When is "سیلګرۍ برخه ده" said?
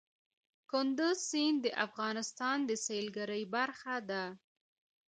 2.85-4.23